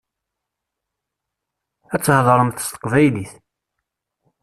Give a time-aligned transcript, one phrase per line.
[1.93, 3.33] Ad theḍṛemt s teqbaylit.